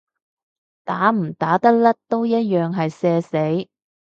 [0.83, 3.37] 打唔打得甩都一樣係社死